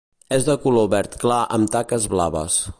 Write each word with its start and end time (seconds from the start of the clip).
És 0.37 0.47
de 0.47 0.55
color 0.63 0.87
verd 0.95 1.19
clar 1.25 1.39
amb 1.59 1.73
taques 1.77 2.13
blaves. 2.17 2.61